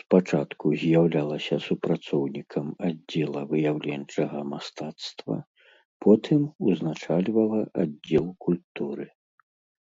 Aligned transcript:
Спачатку 0.00 0.64
з'яўлялася 0.82 1.54
супрацоўнікам 1.66 2.66
аддзела 2.88 3.40
выяўленчага 3.52 4.38
мастацтва, 4.56 5.36
потым 6.08 6.42
узначальвала 6.72 7.60
аддзел 7.86 8.26
культуры. 8.48 9.04